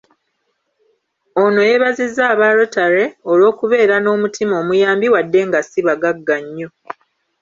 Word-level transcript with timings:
Ono 1.43 1.59
yeebazizza 1.69 2.23
aba 2.33 2.47
"Rotary" 2.57 3.05
olw’okubeera 3.31 3.95
n’omutima 3.99 4.53
omuyambi 4.61 5.07
wadde 5.13 5.39
nga 5.47 5.59
si 5.69 5.79
bagagga 5.87 6.35
nnyo. 6.43 6.69